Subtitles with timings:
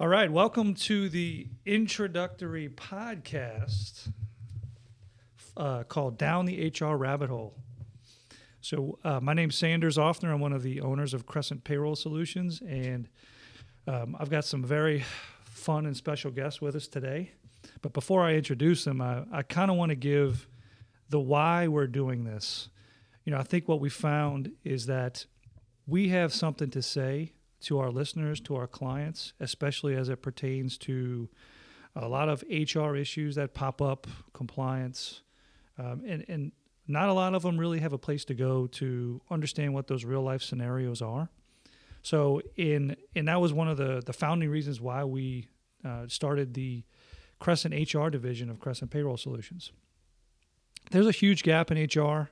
[0.00, 4.10] All right, welcome to the introductory podcast
[5.56, 7.54] uh, called Down the HR Rabbit Hole.
[8.60, 10.32] So, uh, my name's Sanders Offner.
[10.32, 13.08] I'm one of the owners of Crescent Payroll Solutions, and
[13.86, 15.04] um, I've got some very
[15.44, 17.32] fun and special guests with us today.
[17.82, 20.48] But before I introduce them, I, I kind of want to give
[21.10, 22.70] the why we're doing this.
[23.24, 25.26] You know, I think what we found is that
[25.86, 30.78] we have something to say to our listeners, to our clients, especially as it pertains
[30.78, 31.28] to
[31.94, 35.22] a lot of HR issues that pop up, compliance,
[35.78, 36.52] um, and, and
[36.86, 40.04] not a lot of them really have a place to go to understand what those
[40.04, 41.28] real life scenarios are.
[42.02, 45.48] So in and that was one of the the founding reasons why we
[45.84, 46.84] uh, started the
[47.38, 49.72] Crescent HR division of Crescent Payroll Solutions.
[50.90, 52.30] There's a huge gap in HR,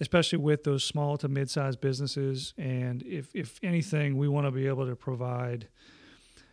[0.00, 2.54] especially with those small to mid-sized businesses.
[2.58, 5.68] And if if anything, we want to be able to provide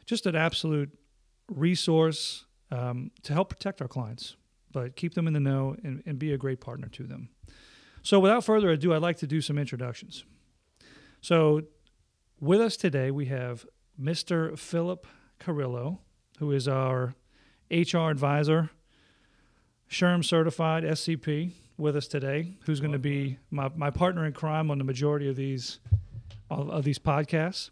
[0.06, 0.92] just an absolute
[1.50, 4.36] resource um, to help protect our clients
[4.72, 7.30] but keep them in the know and, and be a great partner to them.
[8.04, 10.24] So, without further ado, I'd like to do some introductions.
[11.22, 11.64] So,
[12.40, 13.66] with us today, we have
[14.00, 14.58] Mr.
[14.58, 15.06] Philip
[15.40, 16.00] Carrillo,
[16.40, 17.14] who is our
[17.70, 18.72] HR advisor,
[19.90, 24.70] SHRM certified SCP, with us today, who's going to be my, my partner in crime
[24.72, 25.80] on the majority of these
[26.50, 27.70] of, these podcasts.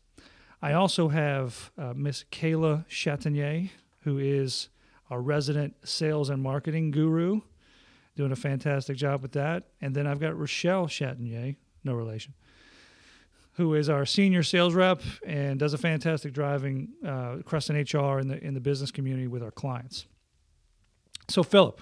[0.61, 3.69] I also have uh, Miss Kayla Chatinier,
[4.03, 4.69] who is
[5.09, 7.41] our resident sales and marketing guru,
[8.15, 9.65] doing a fantastic job with that.
[9.81, 12.33] And then I've got Rochelle Chatinier, no relation,
[13.53, 18.27] who is our senior sales rep and does a fantastic driving uh, Crescent HR in
[18.30, 20.05] the in the business community with our clients.
[21.27, 21.81] So Philip,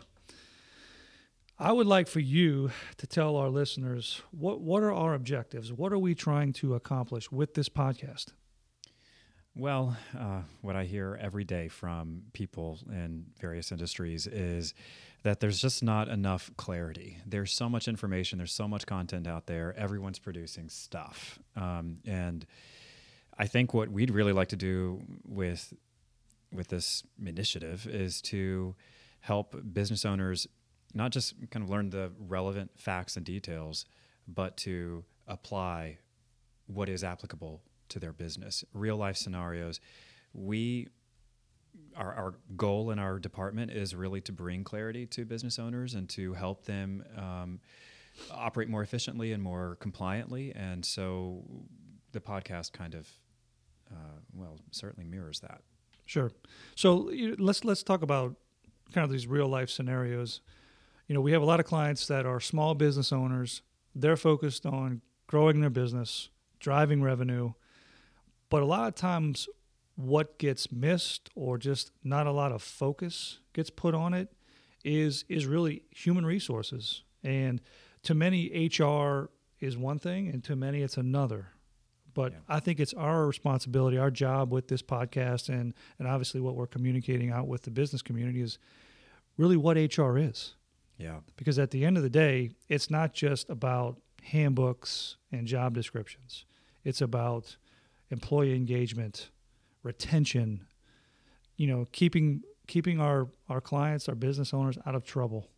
[1.60, 5.74] I would like for you to tell our listeners what what are our objectives?
[5.74, 8.28] What are we trying to accomplish with this podcast?
[9.56, 14.76] Well, uh, what I hear every day from people in various industries is
[15.24, 17.18] that there's just not enough clarity.
[17.26, 19.73] There's so much information, there's so much content out there.
[19.76, 22.46] Everyone's producing stuff, um, and
[23.36, 25.73] I think what we'd really like to do with
[26.54, 28.76] with this initiative is to
[29.22, 30.48] help business owners
[30.93, 33.86] not just kind of learn the relevant facts and details,
[34.27, 35.98] but to apply
[36.67, 39.80] what is applicable to their business, real life scenarios.
[40.33, 40.87] We
[41.95, 46.09] our, our goal in our department is really to bring clarity to business owners and
[46.09, 47.59] to help them um,
[48.31, 50.54] operate more efficiently and more compliantly.
[50.55, 51.43] And so
[52.11, 53.08] the podcast kind of,
[53.92, 55.61] uh, well, certainly mirrors that.
[56.05, 56.31] Sure.
[56.75, 58.36] So let's let's talk about
[58.93, 60.42] kind of these real life scenarios.
[61.08, 63.62] You know, we have a lot of clients that are small business owners.
[63.95, 66.30] They're focused on growing their business,
[66.60, 67.54] driving revenue,
[68.50, 69.48] but a lot of times,
[69.96, 74.32] what gets missed or just not a lot of focus gets put on it
[74.84, 77.04] is is really human resources.
[77.23, 77.62] And
[78.04, 79.30] to many, HR
[79.60, 81.48] is one thing, and to many, it's another.
[82.14, 82.38] But yeah.
[82.48, 86.67] I think it's our responsibility, our job with this podcast, and and obviously what we're
[86.67, 88.60] communicating out with the business community is
[89.36, 90.54] really what HR is.
[90.98, 91.20] Yeah.
[91.36, 96.46] Because at the end of the day, it's not just about handbooks and job descriptions.
[96.84, 97.58] It's about
[98.10, 99.30] employee engagement,
[99.84, 100.66] retention,
[101.56, 105.50] you know, keeping keeping our our clients, our business owners out of trouble.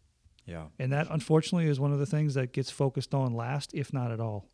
[0.45, 0.65] Yeah.
[0.79, 4.11] And that unfortunately is one of the things that gets focused on last, if not
[4.11, 4.49] at all.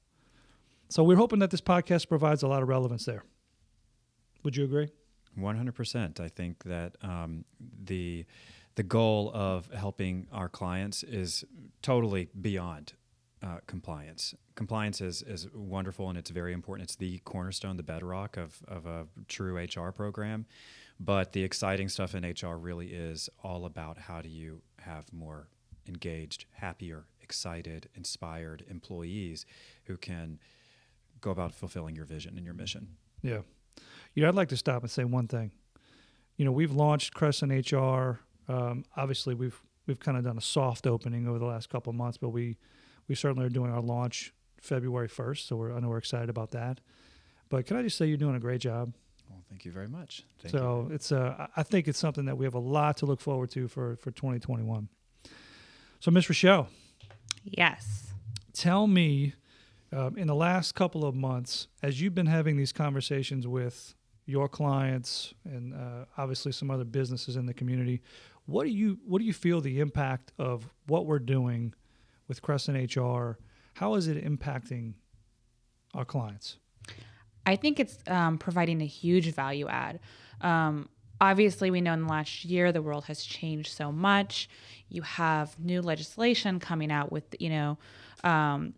[0.90, 3.24] So we're hoping that this podcast provides a lot of relevance there.
[4.44, 4.90] Would you agree?
[5.40, 6.20] 100%.
[6.20, 7.46] I think that um,
[7.84, 8.26] the
[8.76, 11.46] the goal of helping our clients is
[11.82, 12.94] totally beyond
[13.42, 14.36] uh, compliance.
[14.56, 16.90] Compliance is, is wonderful and it's very important.
[16.90, 20.46] It's the cornerstone, the bedrock of, of a true HR program.
[21.00, 25.48] But the exciting stuff in HR really is all about how do you have more
[25.88, 29.46] engaged, happier, excited, inspired employees
[29.86, 30.40] who can
[31.22, 32.88] go about fulfilling your vision and your mission.
[33.22, 33.40] Yeah.
[34.14, 35.52] You know, I'd like to stop and say one thing.
[36.38, 38.20] You know, we've launched Crescent HR.
[38.48, 41.96] Um, obviously, we've we've kind of done a soft opening over the last couple of
[41.96, 42.58] months, but we
[43.08, 46.52] we certainly are doing our launch February 1st, so we're, I know we're excited about
[46.52, 46.82] that.
[47.50, 48.94] But can I just say you're doing a great job?
[49.30, 50.24] Well, thank you very much.
[50.40, 50.96] Thank so you.
[50.96, 53.68] it's uh, I think it's something that we have a lot to look forward to
[53.68, 54.90] for for 2021.
[56.00, 56.68] So, Miss Rochelle.
[57.44, 58.14] Yes.
[58.54, 59.34] Tell me,
[59.92, 63.96] um, in the last couple of months, as you've been having these conversations with
[64.26, 68.02] your clients and uh, obviously some other businesses in the community,
[68.46, 71.74] what do you what do you feel the impact of what we're doing
[72.28, 73.38] with Crescent HR,
[73.76, 74.94] how is it impacting
[75.94, 76.58] our clients?
[77.46, 80.00] I think it's um, providing a huge value add.
[80.42, 80.90] Um,
[81.22, 84.50] obviously, we know in the last year the world has changed so much.
[84.90, 87.78] You have new legislation coming out with, you know,
[88.24, 88.74] um,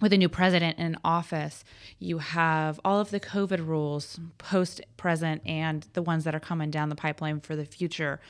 [0.00, 1.64] with a new president in office,
[1.98, 6.70] you have all of the COVID rules, post present, and the ones that are coming
[6.70, 8.20] down the pipeline for the future.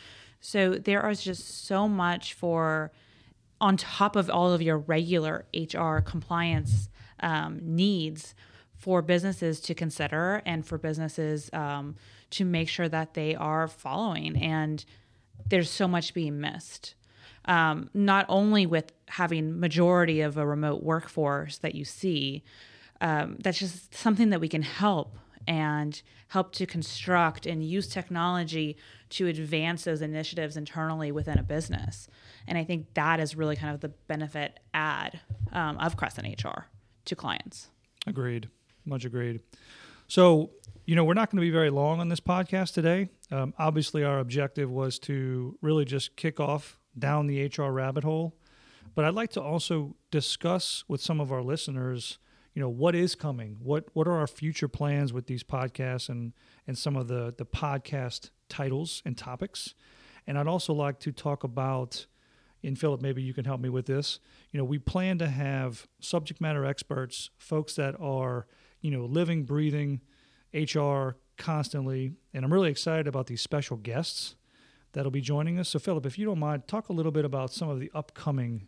[0.41, 2.93] So there is just so much for,
[3.61, 6.89] on top of all of your regular HR compliance
[7.21, 8.35] um, needs
[8.77, 11.97] for businesses to consider and for businesses um,
[12.31, 14.37] to make sure that they are following.
[14.41, 14.85] And
[15.49, 16.95] there's so much being missed
[17.47, 22.43] um, not only with having majority of a remote workforce that you see,
[23.01, 25.17] um, that's just something that we can help
[25.47, 28.77] and help to construct and use technology
[29.09, 32.09] to advance those initiatives internally within a business.
[32.49, 35.21] And I think that is really kind of the benefit add
[35.53, 36.67] um, of Crescent HR
[37.05, 37.69] to clients.
[38.07, 38.49] Agreed.
[38.85, 39.41] Much agreed.
[40.09, 40.51] So,
[40.85, 43.09] you know, we're not going to be very long on this podcast today.
[43.31, 48.37] Um, obviously, our objective was to really just kick off down the HR rabbit hole.
[48.95, 52.19] But I'd like to also discuss with some of our listeners,
[52.55, 53.59] you know, what is coming?
[53.63, 56.33] What what are our future plans with these podcasts and
[56.67, 59.75] and some of the the podcast titles and topics?
[60.27, 62.07] And I'd also like to talk about
[62.67, 64.19] and Philip, maybe you can help me with this.
[64.51, 68.47] You know, we plan to have subject matter experts, folks that are,
[68.81, 70.01] you know, living, breathing
[70.53, 72.15] HR constantly.
[72.35, 74.35] And I'm really excited about these special guests
[74.97, 75.69] that'll be joining us.
[75.69, 78.67] So, Philip, if you don't mind, talk a little bit about some of the upcoming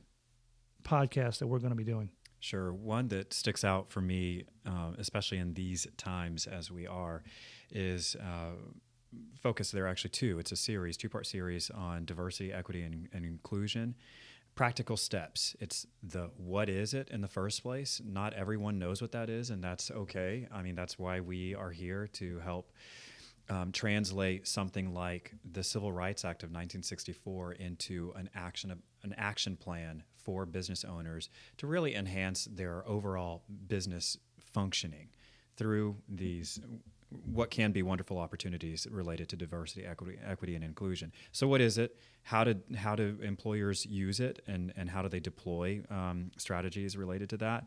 [0.84, 2.10] podcasts that we're going to be doing.
[2.38, 2.72] Sure.
[2.72, 7.25] One that sticks out for me, uh, especially in these times as we are,
[7.72, 8.56] is uh,
[9.40, 9.70] focus.
[9.70, 10.38] There are actually two.
[10.38, 13.96] It's a series, two part series on diversity, equity, and, and inclusion
[14.54, 15.54] practical steps.
[15.60, 18.02] It's the what is it in the first place.
[18.04, 20.48] Not everyone knows what that is, and that's okay.
[20.52, 22.72] I mean, that's why we are here to help
[23.50, 29.56] um, translate something like the Civil Rights Act of 1964 into an action an action
[29.56, 34.18] plan for business owners to really enhance their overall business
[34.52, 35.08] functioning
[35.56, 36.60] through these
[37.24, 41.10] what can be wonderful opportunities related to diversity, equity, equity, and inclusion.
[41.32, 41.96] So, what is it?
[42.22, 46.96] How do how do employers use it, and and how do they deploy um, strategies
[46.96, 47.66] related to that?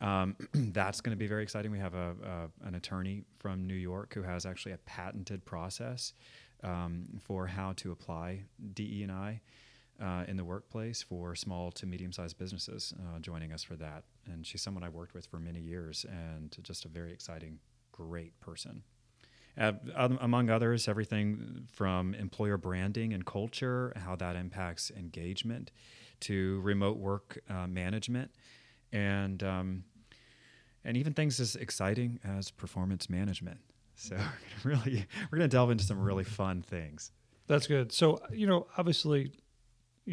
[0.00, 1.70] Um, that's going to be very exciting.
[1.70, 2.14] We have a,
[2.62, 6.12] a, an attorney from New York who has actually a patented process
[6.62, 8.44] um, for how to apply
[8.74, 9.40] DE and I
[10.00, 12.94] uh, in the workplace for small to medium-sized businesses.
[12.98, 16.56] Uh, joining us for that, and she's someone I worked with for many years, and
[16.62, 17.58] just a very exciting,
[17.92, 18.82] great person.
[19.58, 19.72] Uh,
[20.20, 25.70] among others, everything from employer branding and culture, how that impacts engagement,
[26.20, 28.30] to remote work uh, management,
[28.92, 29.84] and um,
[30.84, 33.60] and even things as exciting as performance management.
[33.94, 34.16] So
[34.64, 37.12] we're really we're going to delve into some really fun things.
[37.46, 37.92] That's good.
[37.92, 39.32] So you know, obviously,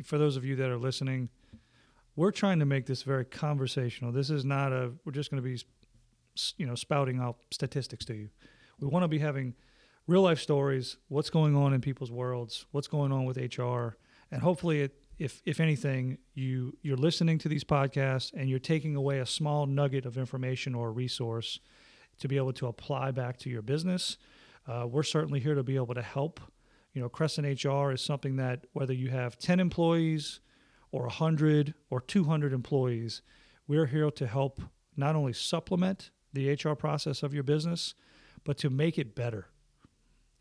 [0.03, 1.29] for those of you that are listening,
[2.15, 4.11] we're trying to make this very conversational.
[4.11, 5.59] This is not a we're just going to be
[6.57, 8.29] you know spouting out statistics to you.
[8.79, 9.55] We want to be having
[10.07, 13.97] real life stories, what's going on in people's worlds, what's going on with HR,
[14.31, 18.95] and hopefully it if if anything, you you're listening to these podcasts and you're taking
[18.95, 21.59] away a small nugget of information or a resource
[22.19, 24.17] to be able to apply back to your business.
[24.67, 26.39] Uh, we're certainly here to be able to help.
[26.93, 30.39] You know, Crescent HR is something that whether you have 10 employees
[30.91, 33.21] or 100 or 200 employees,
[33.67, 34.61] we're here to help
[34.95, 37.93] not only supplement the HR process of your business,
[38.43, 39.47] but to make it better.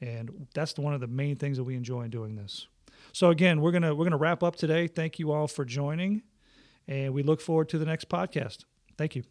[0.00, 2.68] And that's one of the main things that we enjoy in doing this.
[3.16, 4.88] So again, we're gonna we're gonna wrap up today.
[4.88, 6.22] Thank you all for joining,
[6.86, 8.66] and we look forward to the next podcast.
[8.98, 9.22] Thank you.